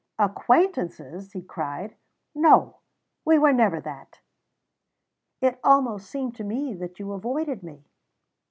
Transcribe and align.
"Acquaintances!" 0.17 1.33
he 1.33 1.43
cried. 1.43 1.95
"No, 2.33 2.77
we 3.23 3.37
were 3.37 3.53
never 3.53 3.79
that." 3.79 4.19
"It 5.41 5.59
almost 5.63 6.09
seemed 6.09 6.33
to 6.37 6.43
me 6.43 6.73
that 6.73 6.97
you 6.97 7.11
avoided 7.11 7.61
me." 7.61 7.85